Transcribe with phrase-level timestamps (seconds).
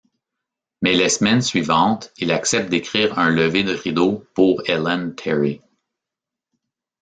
[0.81, 5.61] Mais les semaines suivantes, il accepte d'écrire un lever de rideau pour Ellen Terry.